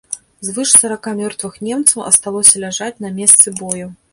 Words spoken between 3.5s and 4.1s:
бою.